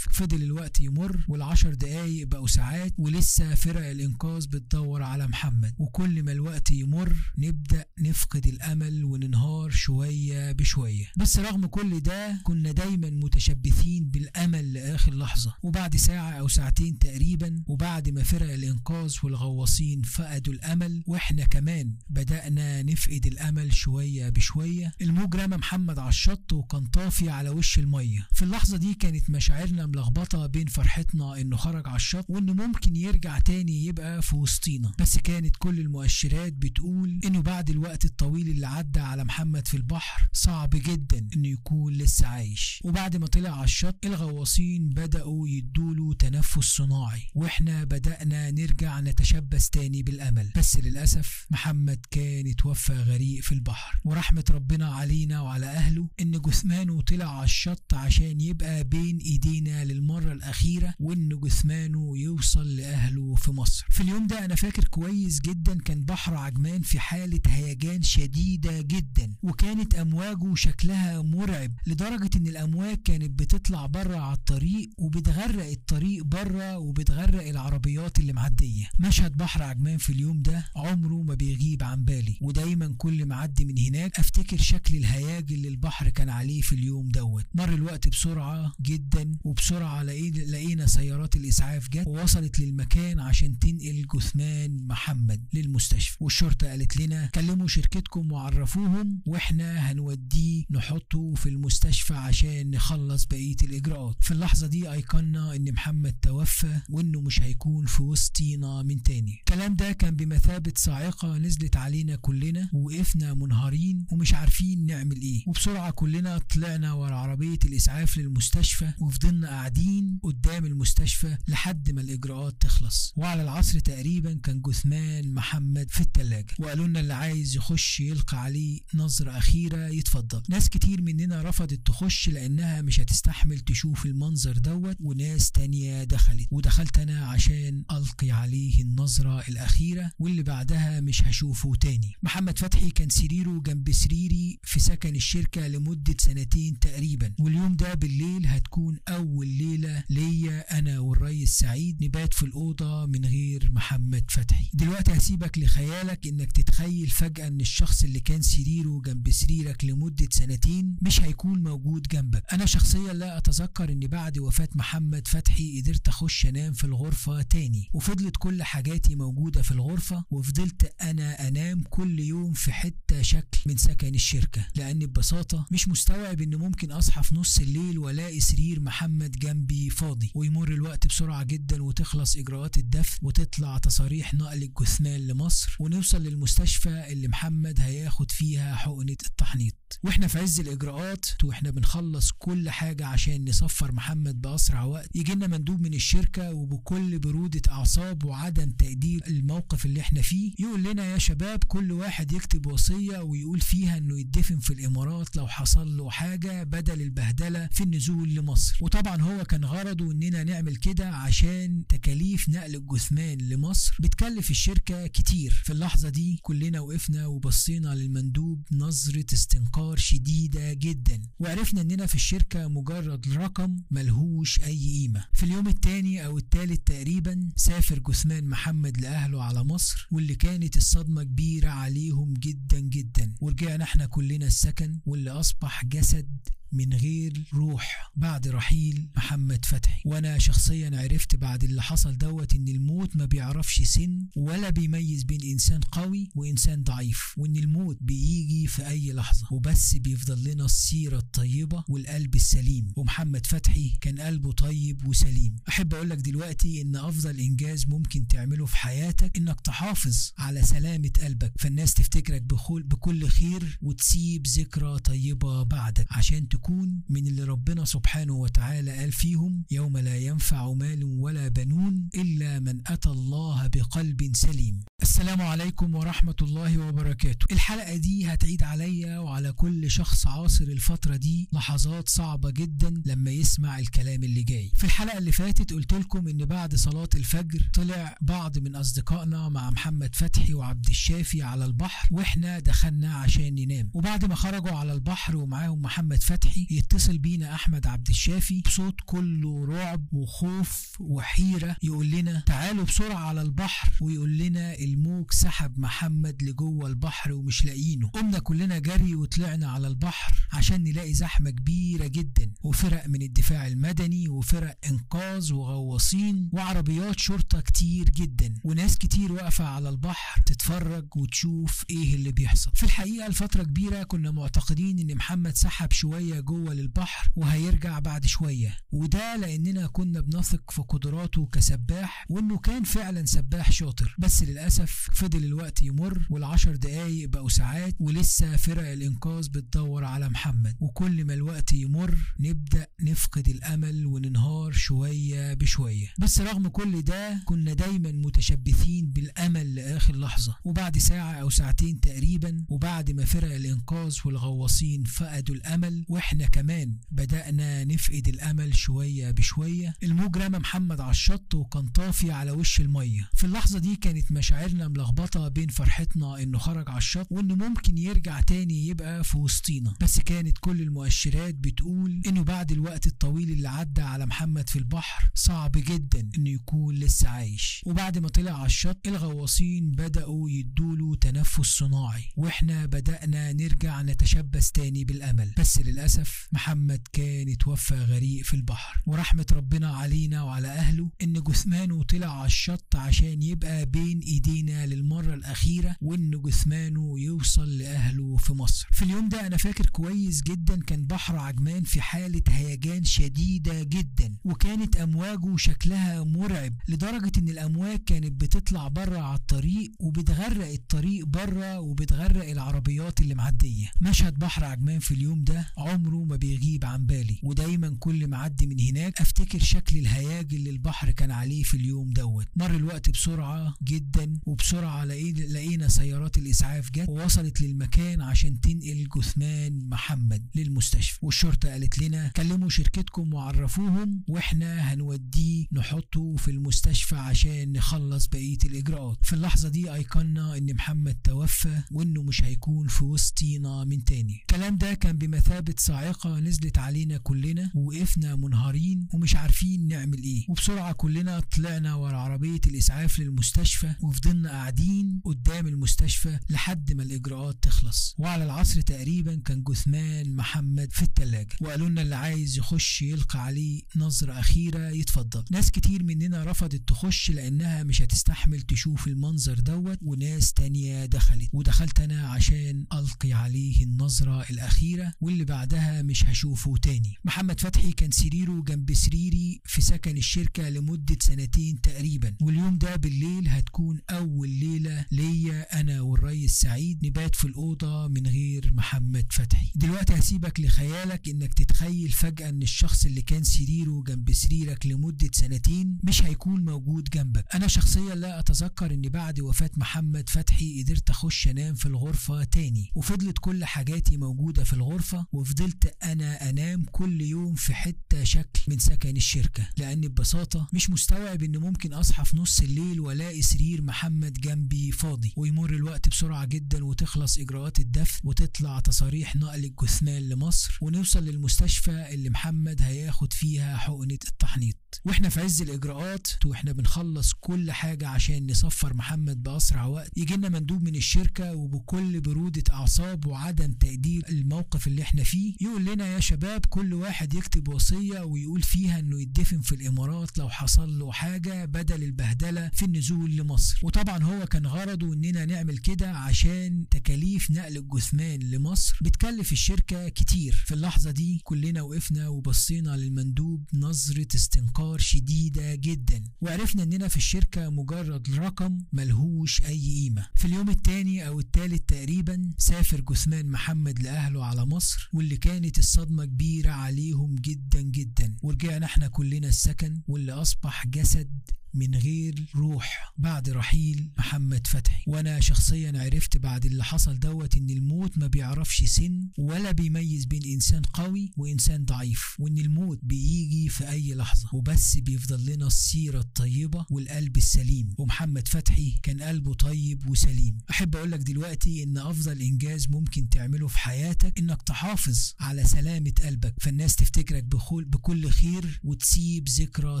فضل 0.10 0.42
الوقت 0.42 0.80
يمر 0.80 1.24
والعشر 1.28 1.74
دقايق 1.74 2.26
بقوا 2.26 2.46
ساعات 2.46 2.94
ولسه 2.98 3.54
فرق 3.54 3.86
الإنقاذ 3.90 4.46
بتدور 4.46 5.02
على 5.02 5.26
محمد. 5.26 5.74
وكل 5.78 6.22
ما 6.22 6.32
الوقت 6.32 6.70
يمر 6.70 7.16
نبدأ 7.38 7.84
نفقد 7.98 8.46
الأمل 8.46 9.04
وننهار 9.04 9.70
شوية 9.70 10.52
بشوية. 10.52 11.06
بس 11.16 11.38
رغم 11.38 11.66
كل 11.66 12.00
ده 12.00 12.40
كنا 12.42 12.72
دايما 12.72 13.10
متشبثين 13.10 14.04
بالأمل 14.10 14.72
لآخر 14.72 15.14
لحظة. 15.14 15.54
وبعد 15.62 15.96
ساعة 15.96 16.30
أو 16.30 16.48
ساعتين 16.48 16.98
تقريبا 16.98 17.62
وبعد 17.66 18.08
ما 18.10 18.22
فرق 18.22 18.52
الإنقاذ 18.52 19.14
والغواصين 19.22 20.02
فقدوا 20.02 20.54
الأمل 20.54 21.02
وإحنا 21.06 21.44
كمان 21.44 21.96
بدأنا 22.10 22.82
نفقد 22.82 23.26
الأمل 23.26 23.72
شوية 23.74 24.28
بشوية. 24.28 24.92
الموج 25.02 25.36
رمى 25.36 25.56
محمد 25.56 25.98
على 25.98 26.08
الشط 26.08 26.52
وكان 26.52 26.86
طافي 26.86 27.30
على 27.30 27.48
وش 27.48 27.78
المية. 27.78 28.28
في 28.32 28.42
اللحظة 28.42 28.76
دي 28.76 28.94
كانت 28.94 29.30
مشاعرنا 29.30 29.86
ملخبطة 29.94 30.46
بين 30.46 30.66
فرحتنا 30.66 31.40
إنه 31.40 31.56
خرج 31.56 31.86
على 31.88 31.96
الشط 31.96 32.24
وإنه 32.28 32.52
ممكن 32.52 32.96
يرجع 32.96 33.38
تاني 33.38 33.84
يبقى 33.86 34.22
في 34.22 34.36
وسطينا. 34.36 34.92
بس 34.98 35.18
كانت 35.18 35.56
كل 35.56 35.80
المؤشرات 35.80 36.52
بتقول 36.52 37.20
إنه 37.24 37.40
بعد 37.42 37.70
الوقت 37.70 38.04
الطويل 38.04 38.48
اللي 38.48 38.66
عدى 38.66 39.00
على 39.00 39.24
محمد 39.24 39.68
في 39.68 39.76
البحر 39.76 40.28
صعب 40.32 40.70
جدا 40.70 41.28
إنه 41.36 41.48
يكون 41.48 41.92
لسه 41.92 42.26
عايش. 42.26 42.80
وبعد 42.84 43.16
ما 43.16 43.26
طلع 43.26 43.50
على 43.50 43.64
الشط 43.64 44.06
الغواصين 44.06 44.88
بدأوا 44.90 45.48
يدوله 45.48 46.14
تنفس 46.14 46.58
صناعي 46.76 47.22
وإحنا 47.34 47.84
بدأنا 47.84 48.50
نرجع 48.50 49.00
نتشبث 49.00 49.68
تاني 49.68 50.02
بالأمل. 50.02 50.50
بس 50.56 50.76
للأسف 50.78 51.46
محمد 51.50 52.06
كان 52.10 52.46
اتوفى 52.48 52.92
غريق 52.92 53.42
في 53.42 53.52
البحر. 53.52 54.00
ورحمة 54.04 54.44
ربنا 54.50 54.86
علينا 54.94 55.40
وعلى 55.40 55.66
أهله 55.66 56.08
إن 56.20 56.32
جثمانه 56.32 57.00
طلع 57.02 57.36
على 57.36 57.44
الشط 57.44 57.94
عشان 57.94 58.40
يبقى 58.40 58.84
بين 58.84 59.18
إيدينا 59.18 59.83
للمرة 59.84 60.32
الأخيرة 60.32 60.94
وإن 61.00 61.28
جثمانه 61.28 62.18
يوصل 62.18 62.76
لأهله 62.76 63.34
في 63.34 63.50
مصر. 63.50 63.86
في 63.90 64.00
اليوم 64.02 64.26
ده 64.26 64.44
أنا 64.44 64.54
فاكر 64.54 64.84
كويس 64.84 65.40
جدا 65.40 65.78
كان 65.78 66.04
بحر 66.04 66.34
عجمان 66.36 66.82
في 66.82 67.00
حالة 67.00 67.40
هيجان 67.46 68.02
شديدة 68.02 68.80
جدا 68.80 69.34
وكانت 69.42 69.94
أمواجه 69.94 70.54
شكلها 70.54 71.22
مرعب 71.22 71.72
لدرجة 71.86 72.30
إن 72.36 72.46
الأمواج 72.46 72.96
كانت 73.04 73.38
بتطلع 73.38 73.86
بره 73.86 74.16
على 74.16 74.36
الطريق 74.36 74.90
وبتغرق 74.98 75.66
الطريق 75.70 76.24
بره 76.24 76.78
وبتغرق 76.78 77.48
العربيات 77.48 78.18
اللي 78.18 78.32
معدية. 78.32 78.88
مشهد 79.00 79.36
بحر 79.36 79.62
عجمان 79.62 79.98
في 79.98 80.10
اليوم 80.12 80.42
ده 80.42 80.64
عمره 80.76 81.22
ما 81.22 81.34
بيغيب 81.34 81.82
عن 81.82 82.04
بالي 82.04 82.38
ودايما 82.40 82.94
كل 82.98 83.26
ما 83.26 83.34
أعدي 83.34 83.64
من 83.64 83.78
هناك 83.78 84.18
أفتكر 84.18 84.56
شكل 84.56 84.94
الهياج 84.96 85.52
اللي 85.52 85.68
البحر 85.68 86.08
كان 86.08 86.28
عليه 86.28 86.60
في 86.60 86.74
اليوم 86.74 87.08
دوت. 87.08 87.44
مر 87.54 87.68
الوقت 87.74 88.08
بسرعة 88.08 88.72
جدا 88.82 89.32
وبسرعة 89.44 89.73
لقينا 89.78 90.86
سيارات 90.86 91.36
الإسعاف 91.36 91.88
جت 91.88 92.06
ووصلت 92.06 92.58
للمكان 92.60 93.20
عشان 93.20 93.58
تنقل 93.58 94.06
جثمان 94.14 94.86
محمد 94.86 95.44
للمستشفى. 95.52 96.16
والشرطة 96.20 96.66
قالت 96.68 96.96
لنا 96.96 97.26
كلموا 97.26 97.66
شركتكم 97.68 98.32
وعرفوهم 98.32 99.20
وإحنا 99.26 99.92
هنوديه 99.92 100.64
نحطه 100.70 101.34
في 101.34 101.48
المستشفى 101.48 102.14
عشان 102.14 102.70
نخلص 102.70 103.24
بقية 103.24 103.56
الإجراءات. 103.62 104.16
في 104.20 104.30
اللحظة 104.30 104.66
دي 104.66 104.92
أيقنا 104.92 105.56
إن 105.56 105.72
محمد 105.72 106.12
توفى 106.12 106.80
وإنه 106.90 107.20
مش 107.20 107.42
هيكون 107.42 107.86
في 107.86 108.02
وسطينا 108.02 108.82
من 108.82 109.02
تاني. 109.02 109.38
الكلام 109.38 109.76
ده 109.76 109.92
كان 109.92 110.16
بمثابة 110.16 110.72
صاعقة 110.76 111.38
نزلت 111.38 111.76
علينا 111.76 112.16
كلنا 112.16 112.68
ووقفنا 112.72 113.34
منهارين 113.34 114.06
ومش 114.10 114.34
عارفين 114.34 114.86
نعمل 114.86 115.20
إيه. 115.22 115.42
وبسرعة 115.46 115.90
كلنا 115.90 116.38
طلعنا 116.38 116.92
ورا 116.92 117.14
عربية 117.16 117.58
الإسعاف 117.64 118.16
للمستشفى 118.18 118.92
وفضلنا 119.00 119.48
قاعدين 119.68 120.18
قدام 120.22 120.64
المستشفى 120.64 121.36
لحد 121.48 121.90
ما 121.90 122.00
الإجراءات 122.00 122.56
تخلص. 122.60 123.12
وعلى 123.16 123.42
العصر 123.42 123.78
تقريبا 123.78 124.34
كان 124.42 124.62
جثمان 124.62 125.34
محمد 125.34 125.90
في 125.90 126.00
التلاجة. 126.00 126.54
وقالوا 126.58 126.86
لنا 126.86 127.00
اللي 127.00 127.14
عايز 127.14 127.56
يخش 127.56 128.00
يلقى 128.00 128.42
عليه 128.42 128.80
نظرة 128.94 129.38
أخيرة 129.38 129.88
يتفضل. 129.88 130.42
ناس 130.48 130.68
كتير 130.68 131.02
مننا 131.02 131.42
رفضت 131.42 131.86
تخش 131.86 132.28
لأنها 132.28 132.82
مش 132.82 133.00
هتستحمل 133.00 133.60
تشوف 133.60 134.06
المنظر 134.06 134.58
دوت 134.58 134.96
وناس 135.00 135.50
تانية 135.50 136.04
دخلت. 136.04 136.48
ودخلت 136.50 136.98
أنا 136.98 137.26
عشان 137.26 137.84
ألقي 137.92 138.30
عليه 138.30 138.82
النظرة 138.82 139.48
الأخيرة 139.48 140.10
واللي 140.18 140.42
بعدها 140.42 141.00
مش 141.00 141.22
هشوفه 141.22 141.74
تاني. 141.74 142.12
محمد 142.22 142.58
فتحي 142.58 142.90
كان 142.90 143.08
سريره 143.08 143.62
جنب 143.66 143.92
سريري 143.92 144.58
في 144.62 144.80
سكن 144.80 145.16
الشركة 145.16 145.66
لمدة 145.68 146.16
سنتين 146.20 146.78
تقريبا. 146.78 147.32
واليوم 147.38 147.76
ده 147.76 147.94
بالليل 147.94 148.46
هتكون 148.46 148.98
أول 149.08 149.53
والليلة 149.54 150.04
ليا 150.10 150.78
أنا 150.78 150.98
والريس 150.98 151.58
سعيد. 151.58 152.04
نبات 152.04 152.34
في 152.34 152.42
الأوضة 152.42 153.06
من 153.06 153.24
غير 153.24 153.70
محمد 153.72 154.24
فتحي. 154.28 154.70
دلوقتي 154.74 155.12
هسيبك 155.12 155.58
لخيالك 155.58 156.26
إنك 156.26 156.52
تتخيل 156.52 157.06
فجأة 157.10 157.46
إن 157.48 157.60
الشخص 157.60 158.04
اللي 158.04 158.20
كان 158.20 158.42
سريره 158.42 159.00
جنب 159.06 159.30
سريرك 159.30 159.84
لمدة 159.84 160.28
سنتين 160.30 160.96
مش 161.02 161.20
هيكون 161.20 161.62
موجود 161.62 162.02
جنبك. 162.02 162.44
أنا 162.52 162.66
شخصيا 162.66 163.12
لا 163.12 163.38
أتذكر 163.38 163.92
إن 163.92 164.00
بعد 164.00 164.38
وفاة 164.38 164.68
محمد 164.74 165.28
فتحي 165.28 165.80
قدرت 165.80 166.08
أخش 166.08 166.46
أنام 166.46 166.72
في 166.72 166.84
الغرفة 166.84 167.42
تاني. 167.42 167.88
وفضلت 167.92 168.36
كل 168.36 168.62
حاجاتي 168.62 169.16
موجودة 169.16 169.62
في 169.62 169.70
الغرفة 169.70 170.24
وفضلت 170.30 170.94
أنا 171.02 171.48
أنام 171.48 171.82
كل 171.90 172.20
يوم 172.20 172.52
في 172.52 172.72
حتة 172.72 173.22
شكل 173.22 173.58
من 173.66 173.76
سكن 173.76 174.14
الشركة. 174.14 174.66
لأني 174.76 175.06
ببساطة 175.06 175.66
مش 175.72 175.88
مستوعب 175.88 176.40
إن 176.40 176.56
ممكن 176.56 176.92
أصحى 176.92 177.22
في 177.22 177.34
نص 177.34 177.58
الليل 177.58 177.98
وألاقي 177.98 178.40
سرير 178.40 178.80
محمد 178.80 179.43
جنبي 179.44 179.90
فاضي 179.90 180.30
ويمر 180.34 180.68
الوقت 180.68 181.06
بسرعة 181.06 181.42
جدا 181.42 181.82
وتخلص 181.82 182.36
إجراءات 182.36 182.78
الدفن 182.78 183.26
وتطلع 183.26 183.78
تصاريح 183.78 184.34
نقل 184.34 184.62
الجثمان 184.62 185.20
لمصر 185.26 185.76
ونوصل 185.80 186.22
للمستشفى 186.22 187.12
اللي 187.12 187.28
محمد 187.28 187.80
هياخد 187.80 188.30
فيها 188.30 188.74
حقنة 188.76 189.16
التحنيط. 189.26 189.83
وإحنا 190.02 190.26
في 190.26 190.38
عز 190.38 190.60
الإجراءات 190.60 191.26
وإحنا 191.44 191.70
بنخلص 191.70 192.30
كل 192.38 192.70
حاجة 192.70 193.06
عشان 193.06 193.48
نصفر 193.48 193.92
محمد 193.92 194.40
بأسرع 194.40 194.82
وقت. 194.84 195.08
يجي 195.16 195.34
لنا 195.34 195.46
مندوب 195.46 195.80
من 195.80 195.94
الشركة 195.94 196.52
وبكل 196.52 197.18
برودة 197.18 197.62
أعصاب 197.68 198.24
وعدم 198.24 198.70
تقدير 198.70 199.22
الموقف 199.26 199.86
اللي 199.86 200.00
إحنا 200.00 200.22
فيه 200.22 200.52
يقول 200.58 200.82
لنا 200.82 201.04
يا 201.04 201.18
شباب 201.18 201.64
كل 201.64 201.92
واحد 201.92 202.32
يكتب 202.32 202.66
وصية 202.66 203.18
ويقول 203.18 203.60
فيها 203.60 203.98
إنه 203.98 204.20
يدفن 204.20 204.58
في 204.58 204.72
الإمارات 204.72 205.36
لو 205.36 205.48
حصل 205.48 205.96
له 205.96 206.10
حاجة 206.10 206.62
بدل 206.62 207.02
البهدلة 207.02 207.68
في 207.72 207.82
النزول 207.84 208.34
لمصر. 208.34 208.76
وطبعا 208.80 209.22
هو 209.22 209.44
كان 209.44 209.64
غرضه 209.64 210.12
إننا 210.12 210.44
نعمل 210.44 210.76
كده 210.76 211.08
عشان 211.08 211.84
تكاليف 211.88 212.48
نقل 212.48 212.74
الجثمان 212.74 213.38
لمصر. 213.38 213.96
بتكلف 214.00 214.50
الشركة 214.50 215.06
كتير. 215.06 215.62
في 215.64 215.72
اللحظة 215.72 216.08
دي 216.08 216.38
كلنا 216.42 216.80
وقفنا 216.80 217.26
وبصينا 217.26 217.94
للمندوب 217.94 218.62
نظرة 218.72 219.26
استنكار 219.32 219.83
شديدة 219.96 220.72
جدا 220.72 221.22
وعرفنا 221.38 221.80
إننا 221.80 222.06
في 222.06 222.14
الشركة 222.14 222.68
مجرد 222.68 223.28
رقم 223.32 223.76
ملهوش 223.90 224.60
أي 224.60 224.78
قيمة. 224.78 225.24
في 225.32 225.42
اليوم 225.42 225.68
التاني 225.68 226.26
أو 226.26 226.38
التالت 226.38 226.86
تقريبا 226.86 227.48
سافر 227.56 227.98
جثمان 227.98 228.44
محمد 228.46 229.00
لأهله 229.00 229.42
على 229.42 229.64
مصر 229.64 230.08
واللي 230.12 230.34
كانت 230.34 230.76
الصدمة 230.76 231.22
كبيرة 231.22 231.68
عليهم 231.68 232.34
جدا 232.34 232.80
جدا. 232.80 233.34
ورجعنا 233.40 233.84
إحنا 233.84 234.06
كلنا 234.06 234.46
السكن 234.46 235.00
واللي 235.06 235.30
أصبح 235.30 235.84
جسد 235.84 236.28
من 236.74 236.94
غير 236.94 237.44
روح 237.54 238.12
بعد 238.16 238.48
رحيل 238.48 239.08
محمد 239.16 239.64
فتحي. 239.64 240.02
وأنا 240.04 240.38
شخصيا 240.38 240.90
عرفت 240.94 241.36
بعد 241.36 241.64
اللي 241.64 241.82
حصل 241.82 242.18
دوت 242.18 242.54
إن 242.54 242.68
الموت 242.68 243.16
ما 243.16 243.24
بيعرفش 243.24 243.82
سن 243.82 244.26
ولا 244.36 244.70
بيميز 244.70 245.22
بين 245.22 245.42
إنسان 245.42 245.80
قوي 245.80 246.28
وإنسان 246.34 246.82
ضعيف 246.82 247.34
وإن 247.36 247.56
الموت 247.56 247.98
بيجي 248.00 248.66
في 248.66 248.88
أي 248.88 249.12
لحظة 249.12 249.46
وبس 249.50 249.96
بيفضل 249.96 250.44
لنا 250.44 250.64
السيرة 250.64 251.18
الطيبة 251.18 251.84
والقلب 251.88 252.34
السليم. 252.34 252.92
ومحمد 252.96 253.46
فتحي 253.46 253.94
كان 254.00 254.20
قلبه 254.20 254.52
طيب 254.52 255.06
وسليم. 255.06 255.56
أحب 255.68 255.94
أقولك 255.94 256.18
دلوقتي 256.18 256.82
إن 256.82 256.96
أفضل 256.96 257.40
إنجاز 257.40 257.86
ممكن 257.86 258.26
تعمله 258.26 258.66
في 258.66 258.76
حياتك 258.76 259.36
إنك 259.36 259.60
تحافظ 259.60 260.30
على 260.38 260.62
سلامة 260.62 261.10
قلبك. 261.22 261.52
فالناس 261.58 261.94
تفتكرك 261.94 262.42
بكل 262.68 263.28
خير 263.28 263.78
وتسيب 263.82 264.46
ذكرى 264.46 264.98
طيبة 264.98 265.62
بعدك 265.62 266.06
عشان 266.10 266.48
تكون 266.48 266.63
تكون 266.64 267.02
من 267.08 267.26
اللي 267.26 267.44
ربنا 267.44 267.84
سبحانه 267.84 268.32
وتعالى 268.32 268.96
قال 268.96 269.12
فيهم 269.12 269.64
يوم 269.70 269.98
لا 269.98 270.16
ينفع 270.16 270.72
مال 270.72 271.04
ولا 271.04 271.48
بنون 271.48 272.08
إلا 272.14 272.60
من 272.60 272.80
أتى 272.86 273.08
الله 273.08 273.66
بقلب 273.66 274.30
سليم. 274.34 274.84
السلام 275.02 275.42
عليكم 275.42 275.94
ورحمة 275.94 276.34
الله 276.42 276.78
وبركاته. 276.78 277.46
الحلقة 277.52 277.96
دي 277.96 278.26
هتعيد 278.26 278.62
عليا 278.62 279.18
وعلى 279.18 279.52
كل 279.52 279.90
شخص 279.90 280.26
عاصر 280.26 280.64
الفترة 280.64 281.16
دي 281.16 281.48
لحظات 281.52 282.08
صعبة 282.08 282.50
جدا 282.50 283.02
لما 283.06 283.30
يسمع 283.30 283.78
الكلام 283.78 284.24
اللي 284.24 284.42
جاي. 284.42 284.70
في 284.74 284.84
الحلقة 284.84 285.18
اللي 285.18 285.32
فاتت 285.32 285.72
قلت 285.72 285.94
لكم 285.94 286.28
إن 286.28 286.44
بعد 286.44 286.74
صلاة 286.74 287.08
الفجر 287.14 287.70
طلع 287.74 288.16
بعض 288.20 288.58
من 288.58 288.76
أصدقائنا 288.76 289.48
مع 289.48 289.70
محمد 289.70 290.14
فتحي 290.14 290.54
وعبد 290.54 290.88
الشافي 290.88 291.42
على 291.42 291.64
البحر 291.64 292.08
وإحنا 292.12 292.58
دخلنا 292.58 293.14
عشان 293.14 293.54
ننام. 293.54 293.90
وبعد 293.94 294.24
ما 294.24 294.34
خرجوا 294.34 294.76
على 294.76 294.92
البحر 294.92 295.36
ومعاهم 295.36 295.82
محمد 295.82 296.22
فتحي 296.22 296.53
يتصل 296.70 297.18
بينا 297.18 297.54
أحمد 297.54 297.86
عبد 297.86 298.08
الشافي 298.08 298.60
بصوت 298.60 298.94
كله 299.06 299.64
رعب 299.64 300.06
وخوف 300.12 300.88
وحيرة 301.00 301.76
يقول 301.82 302.10
لنا 302.10 302.40
تعالوا 302.46 302.84
بسرعة 302.84 303.18
على 303.18 303.42
البحر 303.42 303.92
ويقول 304.00 304.38
لنا 304.38 304.78
الموج 304.78 305.32
سحب 305.32 305.78
محمد 305.78 306.42
لجوه 306.42 306.86
البحر 306.86 307.32
ومش 307.32 307.64
لاقيينه. 307.64 308.08
قمنا 308.08 308.38
كلنا 308.38 308.78
جري 308.78 309.14
وطلعنا 309.14 309.70
على 309.70 309.88
البحر 309.88 310.34
عشان 310.52 310.84
نلاقي 310.84 311.14
زحمة 311.14 311.50
كبيرة 311.50 312.06
جدا 312.06 312.50
وفرق 312.62 313.06
من 313.08 313.22
الدفاع 313.22 313.66
المدني 313.66 314.28
وفرق 314.28 314.78
إنقاذ 314.86 315.52
وغواصين 315.52 316.50
وعربيات 316.52 317.18
شرطة 317.20 317.60
كتير 317.60 318.08
جدا 318.10 318.54
وناس 318.64 318.98
كتير 318.98 319.32
واقفة 319.32 319.64
على 319.64 319.88
البحر 319.88 320.42
تتفرج 320.42 321.16
وتشوف 321.16 321.84
إيه 321.90 322.14
اللي 322.14 322.32
بيحصل. 322.32 322.70
في 322.74 322.82
الحقيقة 322.82 323.28
لفترة 323.28 323.62
كبيرة 323.62 324.02
كنا 324.02 324.30
معتقدين 324.30 324.98
إن 324.98 325.16
محمد 325.16 325.56
سحب 325.56 325.92
شوية 325.92 326.40
جوه 326.44 326.74
للبحر 326.74 327.30
وهيرجع 327.36 327.98
بعد 327.98 328.26
شوية. 328.26 328.76
وده 328.92 329.36
لأننا 329.36 329.86
كنا 329.86 330.20
بنثق 330.20 330.70
في 330.70 330.82
قدراته 330.82 331.46
كسباح 331.46 332.26
وإنه 332.30 332.58
كان 332.58 332.84
فعلا 332.84 333.24
سباح 333.24 333.72
شاطر. 333.72 334.14
بس 334.18 334.42
للأسف 334.42 335.10
فضل 335.12 335.44
الوقت 335.44 335.82
يمر 335.82 336.26
والعشر 336.30 336.76
دقايق 336.76 337.28
بقوا 337.28 337.48
ساعات 337.48 337.96
ولسه 338.00 338.56
فرق 338.56 338.88
الإنقاذ 338.88 339.48
بتدور 339.48 340.04
على 340.04 340.28
محمد. 340.28 340.76
وكل 340.80 341.24
ما 341.24 341.34
الوقت 341.34 341.72
يمر 341.72 342.18
نبدأ 342.40 342.86
نفقد 343.00 343.48
الأمل 343.48 344.06
وننهار 344.06 344.72
شوية 344.72 345.54
بشوية. 345.54 346.12
بس 346.18 346.40
رغم 346.40 346.68
كل 346.68 347.02
ده 347.02 347.42
كنا 347.44 347.72
دايما 347.72 348.12
متشبثين 348.12 349.10
بالأمل 349.10 349.74
لآخر 349.74 350.16
لحظة. 350.16 350.56
وبعد 350.64 350.98
ساعة 350.98 351.32
أو 351.32 351.50
ساعتين 351.50 352.00
تقريبا 352.00 352.64
وبعد 352.68 353.10
ما 353.10 353.24
فرق 353.24 353.54
الإنقاذ 353.54 354.16
والغواصين 354.24 355.04
فقدوا 355.04 355.54
الأمل 355.54 356.04
وإحنا 356.24 356.46
كمان 356.46 356.96
بدأنا 357.10 357.84
نفقد 357.84 358.28
الأمل 358.28 358.74
شوية 358.74 359.30
بشوية. 359.30 359.94
الموج 360.02 360.36
رمى 360.36 360.58
محمد 360.58 361.00
على 361.00 361.10
الشط 361.10 361.54
وكان 361.54 361.88
طافي 361.88 362.32
على 362.32 362.50
وش 362.50 362.80
المية. 362.80 363.28
في 363.34 363.44
اللحظة 363.44 363.78
دي 363.78 363.96
كانت 363.96 364.32
مشاعرنا 364.32 364.88
ملخبطة 364.88 365.48
بين 365.48 365.68
فرحتنا 365.68 366.42
إنه 366.42 366.58
خرج 366.58 366.88
على 366.88 366.98
الشط 366.98 367.26
وإنه 367.30 367.54
ممكن 367.54 367.98
يرجع 367.98 368.40
تاني 368.40 368.86
يبقى 368.86 369.24
في 369.24 369.36
وسطينا. 369.36 369.94
بس 370.00 370.20
كانت 370.20 370.58
كل 370.58 370.80
المؤشرات 370.82 371.54
بتقول 371.54 372.22
إنه 372.26 372.42
بعد 372.42 372.72
الوقت 372.72 373.06
الطويل 373.06 373.50
اللي 373.50 373.68
عدى 373.68 374.02
على 374.02 374.26
محمد 374.26 374.68
في 374.70 374.78
البحر 374.78 375.30
صعب 375.34 375.72
جدا 375.72 376.28
إنه 376.38 376.50
يكون 376.50 376.94
لسه 376.94 377.28
عايش. 377.28 377.82
وبعد 377.86 378.18
ما 378.18 378.28
طلع 378.28 378.52
على 378.52 378.66
الشط 378.66 379.06
الغواصين 379.06 379.90
بدأوا 379.90 380.50
يدوله 380.50 381.14
تنفس 381.16 381.78
صناعي. 381.78 382.24
وإحنا 382.36 382.86
بدأنا 382.86 383.52
نرجع 383.52 384.02
نتشبث 384.02 384.70
تاني 384.70 385.04
بالأمل. 385.04 385.52
بس 385.58 385.78
للأسف 385.78 386.13
محمد 386.52 387.00
كان 387.12 387.48
اتوفى 387.48 387.94
غريق 387.94 388.44
في 388.44 388.54
البحر 388.54 389.00
ورحمة 389.06 389.46
ربنا 389.52 389.96
علينا 389.96 390.42
وعلى 390.42 390.68
أهله 390.68 391.10
إن 391.22 391.32
جثمانه 391.32 392.02
طلع 392.02 392.26
على 392.38 392.46
الشط 392.46 392.96
عشان 392.96 393.42
يبقى 393.42 393.86
بين 393.86 394.20
إيدينا 394.20 394.86
للمرة 394.86 395.34
الأخيرة 395.34 395.96
وإن 396.00 396.30
جثمانه 396.30 397.20
يوصل 397.20 397.78
لأهله 397.78 398.36
في 398.36 398.52
مصر. 398.52 398.88
في 398.92 399.02
اليوم 399.04 399.28
ده 399.28 399.46
أنا 399.46 399.56
فاكر 399.56 399.86
كويس 399.86 400.42
جدا 400.42 400.80
كان 400.80 401.06
بحر 401.06 401.36
عجمان 401.36 401.82
في 401.82 402.00
حالة 402.00 402.42
هيجان 402.48 403.04
شديدة 403.04 403.82
جدا 403.82 404.36
وكانت 404.44 404.96
أمواجه 404.96 405.56
شكلها 405.56 406.24
مرعب 406.24 406.74
لدرجة 406.88 407.32
إن 407.38 407.48
الأمواج 407.48 407.98
كانت 408.06 408.32
بتطلع 408.40 408.88
بره 408.88 409.18
على 409.18 409.34
الطريق 409.38 409.92
وبتغرق 410.00 410.68
الطريق 410.72 411.26
بره 411.26 411.78
وبتغرق 411.80 412.50
العربيات 412.50 413.20
اللي 413.20 413.34
معدية. 413.34 413.90
مشهد 414.00 414.38
بحر 414.38 414.64
عجمان 414.64 414.98
في 414.98 415.14
اليوم 415.14 415.44
ده 415.44 415.66
عمره 416.04 416.24
ما 416.24 416.36
بيغيب 416.36 416.84
عن 416.84 417.06
بالي 417.06 417.38
ودايما 417.42 417.96
كل 418.00 418.26
ما 418.26 418.36
أعدي 418.36 418.66
من 418.66 418.80
هناك 418.80 419.20
أفتكر 419.20 419.58
شكل 419.58 419.96
الهياج 419.98 420.54
اللي 420.54 420.70
البحر 420.70 421.10
كان 421.10 421.30
عليه 421.30 421.62
في 421.62 421.76
اليوم 421.76 422.10
دوت. 422.10 422.46
مر 422.56 422.76
الوقت 422.76 423.10
بسرعة 423.10 423.74
جدا 423.82 424.38
وبسرعة 424.46 425.04
لقينا 425.04 425.88
سيارات 425.88 426.38
الإسعاف 426.38 426.90
جت 426.90 427.08
ووصلت 427.08 427.60
للمكان 427.60 428.20
عشان 428.20 428.60
تنقل 428.60 429.08
جثمان 429.16 429.88
محمد 429.88 430.46
للمستشفى. 430.54 431.18
والشرطة 431.22 431.68
قالت 431.68 431.98
لنا 431.98 432.28
كلموا 432.28 432.68
شركتكم 432.68 433.34
وعرفوهم 433.34 434.22
وإحنا 434.28 434.92
هنوديه 434.94 435.66
نحطه 435.72 436.36
في 436.36 436.50
المستشفى 436.50 437.16
عشان 437.16 437.72
نخلص 437.72 438.26
بقية 438.26 438.58
الإجراءات. 438.64 439.18
في 439.22 439.32
اللحظة 439.32 439.68
دي 439.68 439.94
أيقنا 439.94 440.56
إن 440.56 440.74
محمد 440.74 441.14
توفى 441.14 441.82
وإنه 441.92 442.22
مش 442.22 442.44
هيكون 442.44 442.88
في 442.88 443.04
وسطينا 443.04 443.84
من 443.84 444.04
تاني. 444.04 444.36
الكلام 444.40 444.76
ده 444.78 444.94
كان 444.94 445.18
بمثابة 445.18 445.74
صاعقة 445.94 446.38
نزلت 446.40 446.78
علينا 446.78 447.18
كلنا 447.18 447.70
ووقفنا 447.74 448.36
منهارين 448.36 449.08
ومش 449.12 449.36
عارفين 449.36 449.88
نعمل 449.88 450.22
إيه. 450.22 450.44
وبسرعة 450.48 450.92
كلنا 450.92 451.40
طلعنا 451.40 451.94
ورا 451.94 452.16
عربية 452.16 452.60
الإسعاف 452.66 453.18
للمستشفى 453.18 453.94
وفضلنا 454.00 454.50
قاعدين 454.50 455.20
قدام 455.24 455.66
المستشفى 455.66 456.38
لحد 456.50 456.92
ما 456.92 457.02
الإجراءات 457.02 457.62
تخلص. 457.62 458.14
وعلى 458.18 458.44
العصر 458.44 458.80
تقريبا 458.80 459.34
كان 459.44 459.62
جثمان 459.62 460.36
محمد 460.36 460.92
في 460.92 461.02
التلاجة 461.02 461.56
وقالوا 461.60 461.88
لنا 461.88 462.02
اللي 462.02 462.14
عايز 462.16 462.58
يخش 462.58 463.02
يلقى 463.02 463.44
عليه 463.44 463.82
نظرة 463.96 464.40
أخيرة 464.40 464.88
يتفضل. 464.88 465.44
ناس 465.50 465.70
كتير 465.70 466.02
مننا 466.02 466.44
رفضت 466.44 466.88
تخش 466.88 467.30
لأنها 467.30 467.82
مش 467.82 468.02
هتستحمل 468.02 468.60
تشوف 468.60 469.06
المنظر 469.06 469.60
دوت 469.60 469.98
وناس 470.02 470.52
تانية 470.52 471.06
دخلت. 471.06 471.48
ودخلت 471.52 472.00
أنا 472.00 472.28
عشان 472.28 472.86
ألقي 472.92 473.32
عليه 473.32 473.84
النظرة 473.84 474.42
الأخيرة 474.50 475.12
واللي 475.20 475.44
بعدها 475.44 475.83
مش 475.84 476.24
هشوفه 476.24 476.76
تاني. 476.76 477.14
محمد 477.24 477.60
فتحي 477.60 477.92
كان 477.92 478.10
سريره 478.10 478.62
جنب 478.68 478.94
سريري 478.94 479.60
في 479.64 479.82
سكن 479.82 480.16
الشركة 480.16 480.68
لمدة 480.68 481.16
سنتين 481.20 481.80
تقريبا. 481.80 482.34
واليوم 482.42 482.78
ده 482.78 482.96
بالليل 482.96 483.48
هتكون 483.48 484.00
أول 484.10 484.48
ليلة 484.50 485.06
ليا 485.12 485.80
أنا 485.80 486.00
والريس 486.00 486.52
سعيد. 486.60 487.06
نبات 487.06 487.36
في 487.36 487.44
الأوضة 487.44 488.08
من 488.08 488.26
غير 488.26 488.72
محمد 488.74 489.26
فتحي. 489.30 489.72
دلوقتي 489.74 490.14
هسيبك 490.14 490.60
لخيالك 490.60 491.28
إنك 491.28 491.54
تتخيل 491.54 492.10
فجأة 492.10 492.48
إن 492.48 492.62
الشخص 492.62 493.04
اللي 493.04 493.22
كان 493.22 493.42
سريره 493.44 494.02
جنب 494.06 494.32
سريرك 494.32 494.86
لمدة 494.86 495.30
سنتين 495.32 495.98
مش 496.04 496.22
هيكون 496.22 496.64
موجود 496.64 497.04
جنبك. 497.10 497.44
أنا 497.54 497.66
شخصيا 497.66 498.14
لا 498.14 498.38
أتذكر 498.40 498.94
إن 498.94 499.02
بعد 499.08 499.40
وفاة 499.40 499.70
محمد 499.76 500.28
فتحي 500.28 500.82
قدرت 500.82 501.10
أخش 501.10 501.48
أنام 501.48 501.74
في 501.74 501.86
الغرفة 501.86 502.44
تاني. 502.44 502.90
وفضلت 502.94 503.38
كل 503.40 503.64
حاجاتي 503.64 504.16
موجودة 504.16 504.64
في 504.64 504.72
الغرفة 504.72 505.26
وفضلت 505.32 505.73
أنا 506.02 506.50
أنام 506.50 506.84
كل 506.92 507.20
يوم 507.20 507.54
في 507.54 507.74
حتة 507.74 508.24
شكل 508.24 508.60
من 508.68 508.78
سكن 508.78 509.16
الشركة 509.16 509.68
لأني 509.76 510.08
ببساطة 510.08 510.68
مش 510.72 510.90
مستوعب 510.90 511.42
إن 511.42 511.56
ممكن 511.56 511.92
أصحى 511.92 512.24
في 512.24 512.36
نص 512.36 512.60
الليل 512.60 513.00
وألاقي 513.00 513.42
سرير 513.42 513.82
محمد 513.82 514.32
جنبي 514.32 514.92
فاضي 514.92 515.32
ويمر 515.36 515.70
الوقت 515.74 516.08
بسرعة 516.08 516.44
جدا 516.44 516.84
وتخلص 516.84 517.38
إجراءات 517.38 517.78
الدفن 517.78 518.20
وتطلع 518.28 518.80
تصاريح 518.80 519.36
نقل 519.36 519.64
الجثمان 519.64 520.22
لمصر 520.28 520.78
ونوصل 520.82 521.24
للمستشفى 521.24 522.14
اللي 522.14 522.30
محمد 522.30 522.82
هياخد 522.82 523.32
فيها 523.32 523.76
حقنة 523.76 524.18
التحنيط. 524.28 524.76
وإحنا 525.04 525.28
في 525.28 525.40
عز 525.40 525.62
الإجراءات 525.62 526.28
وإحنا 526.46 526.72
بنخلص 526.72 527.32
كل 527.40 527.72
حاجة 527.72 528.08
عشان 528.08 528.50
نصفر 528.50 528.94
محمد 528.94 529.42
بأسرع 529.42 529.84
وقت 529.86 530.10
يجينا 530.16 530.48
مندوب 530.48 530.82
من 530.82 530.94
الشركة 530.96 531.54
وبكل 531.54 532.20
برودة 532.20 532.62
أعصاب 532.74 533.26
وعدم 533.26 533.72
تقدير 533.72 534.24
الموقف 534.28 534.86
اللي 534.86 535.02
إحنا 535.02 535.22
فيه 535.22 535.54
يقول 535.64 535.84
لنا 535.84 536.06
يا 536.06 536.20
شباب 536.20 536.66
كل 536.66 536.94
واحد 536.94 537.34
يكتب 537.34 537.68
وصية 537.68 538.20
ويقول 538.20 538.62
فيها 538.62 538.98
إنه 538.98 539.20
يدفن 539.20 539.60
في 539.60 539.74
الإمارات 539.74 540.38
لو 540.38 540.48
حصل 540.48 540.98
له 540.98 541.12
حاجة 541.12 541.64
بدل 541.64 542.02
البهدلة 542.02 542.70
في 542.74 542.84
النزول 542.84 543.36
لمصر. 543.36 543.78
وطبعا 543.82 544.22
هو 544.22 544.46
كان 544.46 544.66
غرضه 544.66 545.14
إننا 545.14 545.44
نعمل 545.44 545.78
كده 545.78 546.10
عشان 546.10 546.84
تكاليف 546.90 547.50
نقل 547.50 547.76
الجثمان 547.76 548.40
لمصر. 548.40 548.96
بتكلف 549.02 549.52
الشركة 549.52 550.08
كتير. 550.08 550.52
في 550.66 550.74
اللحظة 550.74 551.10
دي 551.10 551.40
كلنا 551.44 551.82
وقفنا 551.82 552.28
وبصينا 552.28 552.96
للمندوب 552.96 553.64
نظرة 553.74 554.28
استنكار 554.34 554.98
شديدة 554.98 555.74
جدا. 555.74 556.24
وعرفنا 556.40 556.82
إننا 556.82 557.08
في 557.08 557.16
الشركة 557.16 557.70
مجرد 557.70 558.34
رقم 558.34 558.78
ملهوش 558.92 559.62
أي 559.62 559.80
قيمة. 559.80 560.26
في 560.34 560.44
اليوم 560.44 560.70
التاني 560.70 561.26
أو 561.26 561.40
التالت 561.40 561.88
تقريبا 561.88 562.50
سافر 562.58 563.00
جثمان 563.00 563.46
محمد 563.46 564.02
لأهله 564.02 564.44
على 564.44 564.66
مصر 564.66 565.08
واللي 565.12 565.36
كانت 565.54 565.78
الصدمة 565.78 566.24
كبيرة 566.24 566.70
عليهم 566.70 567.34
جدا 567.34 567.80
جدا. 567.80 568.36
ورجعنا 568.42 568.86
إحنا 568.86 569.08
كلنا 569.08 569.48
السكن 569.48 570.00
واللي 570.08 570.32
أصبح 570.32 570.86
جسد 570.86 571.30
من 571.74 571.94
غير 571.94 572.46
روح 572.54 573.14
بعد 573.18 573.50
رحيل 573.50 574.10
محمد 574.18 574.66
فتحي. 574.66 575.04
وأنا 575.06 575.40
شخصيا 575.40 575.92
عرفت 575.96 576.36
بعد 576.36 576.66
اللي 576.66 576.84
حصل 576.84 577.18
دوت 577.18 577.56
إن 577.56 577.70
الموت 577.70 578.18
ما 578.18 578.26
بيعرفش 578.26 578.84
سن 578.84 579.28
ولا 579.38 579.72
بيميز 579.72 580.24
بين 580.24 580.42
إنسان 580.44 580.82
قوي 580.82 581.30
وإنسان 581.36 581.84
ضعيف 581.84 582.36
وإن 582.38 582.58
الموت 582.58 583.00
بيجي 583.02 583.68
في 583.68 583.90
أي 583.90 584.14
لحظة. 584.14 584.48
وبس 584.52 584.98
بيفضل 584.98 585.46
لنا 585.46 585.66
السيرة 585.66 586.20
الطيبة 586.20 586.86
والقلب 586.90 587.36
السليم. 587.36 587.94
ومحمد 587.98 588.48
فتحي 588.48 588.94
كان 589.02 589.22
قلبه 589.22 589.54
طيب 589.54 590.08
وسليم. 590.08 590.58
أحب 590.70 590.96
اقولك 590.96 591.20
دلوقتي 591.20 591.82
إن 591.82 591.98
أفضل 591.98 592.40
إنجاز 592.40 592.88
ممكن 592.88 593.28
تعمله 593.28 593.68
في 593.68 593.78
حياتك 593.78 594.38
إنك 594.38 594.62
تحافظ 594.62 595.32
على 595.40 595.64
سلامة 595.64 596.12
قلبك. 596.24 596.54
فالناس 596.60 596.96
تفتكرك 596.96 597.44
بكل 597.70 598.30
خير 598.30 598.80
وتسيب 598.84 599.48
ذكرى 599.48 600.00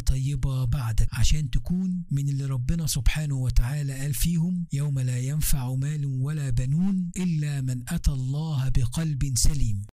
طيبة 0.00 0.64
بعدك 0.64 1.08
عشان 1.12 1.50
تكون 1.50 1.63
من 2.10 2.28
اللي 2.28 2.46
ربنا 2.46 2.86
سبحانه 2.86 3.34
وتعالى 3.34 3.92
قال 3.92 4.14
فيهم 4.14 4.66
يوم 4.72 4.98
لا 4.98 5.18
ينفع 5.18 5.74
مال 5.74 6.06
ولا 6.06 6.50
بنون 6.50 7.10
إلا 7.16 7.60
من 7.60 7.84
أتى 7.88 8.10
الله 8.10 8.68
بقلب 8.68 9.32
سليم. 9.36 9.82